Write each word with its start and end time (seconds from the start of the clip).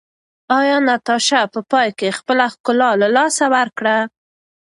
ایا 0.59 0.77
ناتاشا 0.87 1.41
په 1.53 1.59
پای 1.71 1.89
کې 1.99 2.15
خپله 2.17 2.45
ښکلا 2.53 2.89
له 3.01 3.07
لاسه 3.15 3.45
ورکړه؟ 3.55 3.97